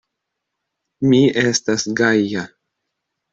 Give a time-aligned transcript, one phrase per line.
[1.11, 2.47] Mi estas gaja.